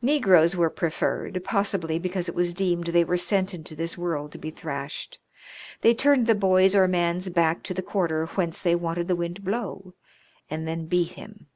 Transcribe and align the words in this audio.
Negroes 0.00 0.54
were 0.54 0.70
preferred, 0.70 1.42
possibly 1.42 1.98
because 1.98 2.28
it 2.28 2.36
was 2.36 2.54
deemed 2.54 2.86
they 2.86 3.02
were 3.02 3.16
sent 3.16 3.52
into 3.52 3.74
this 3.74 3.98
world 3.98 4.30
to 4.30 4.38
be 4.38 4.50
thrashed. 4.52 5.18
They 5.80 5.92
turned 5.92 6.28
the 6.28 6.36
boy's 6.36 6.76
or 6.76 6.86
man's 6.86 7.28
back 7.30 7.64
to 7.64 7.74
the 7.74 7.82
quarter 7.82 8.26
whence 8.26 8.62
they 8.62 8.76
wanted 8.76 9.08
the 9.08 9.16
wind 9.16 9.34
to 9.34 9.42
blow, 9.42 9.94
and 10.48 10.68
then 10.68 10.86
beat 10.86 11.14
him. 11.14 11.48